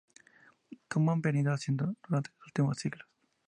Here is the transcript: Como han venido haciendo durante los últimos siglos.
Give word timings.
Como 0.87 1.11
han 1.11 1.21
venido 1.21 1.53
haciendo 1.53 1.93
durante 2.07 2.31
los 2.31 2.47
últimos 2.47 2.79
siglos. 2.79 3.07